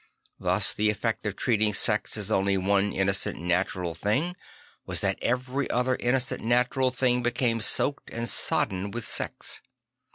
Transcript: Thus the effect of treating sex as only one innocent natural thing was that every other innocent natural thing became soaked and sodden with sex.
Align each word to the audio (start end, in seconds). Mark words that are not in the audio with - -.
Thus 0.39 0.73
the 0.73 0.89
effect 0.89 1.27
of 1.27 1.35
treating 1.35 1.75
sex 1.75 2.17
as 2.17 2.31
only 2.31 2.57
one 2.57 2.91
innocent 2.91 3.39
natural 3.39 3.93
thing 3.93 4.35
was 4.83 5.01
that 5.01 5.19
every 5.21 5.69
other 5.69 5.95
innocent 5.99 6.43
natural 6.43 6.89
thing 6.89 7.21
became 7.21 7.61
soaked 7.61 8.09
and 8.09 8.27
sodden 8.27 8.89
with 8.89 9.05
sex. 9.05 9.61